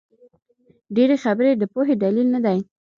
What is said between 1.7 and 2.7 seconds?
پوهي دلیل نه دئ.